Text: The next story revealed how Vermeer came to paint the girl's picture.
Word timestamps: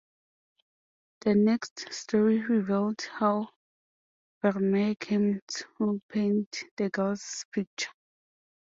The 1.19 1.35
next 1.35 1.93
story 1.93 2.39
revealed 2.41 3.01
how 3.03 3.49
Vermeer 4.41 4.95
came 4.95 5.41
to 5.77 6.01
paint 6.09 6.63
the 6.75 6.89
girl's 6.89 7.45
picture. 7.53 7.91